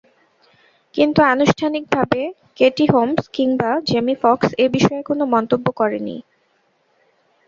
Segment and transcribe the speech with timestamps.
[0.95, 2.21] কিন্তু আনুষ্ঠানিকভাবে
[2.57, 6.17] Katie Holmes কিংবা জেমি ফক্স এ বিষয়ে কোনো মন্তব্য করেননি।